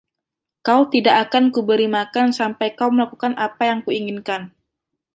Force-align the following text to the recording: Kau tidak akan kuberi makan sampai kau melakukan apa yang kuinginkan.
Kau 0.67 0.81
tidak 0.93 1.15
akan 1.29 1.45
kuberi 1.55 1.85
makan 1.97 2.27
sampai 2.39 2.67
kau 2.79 2.89
melakukan 2.95 3.33
apa 3.45 3.63
yang 3.69 3.79
kuinginkan. 3.85 4.41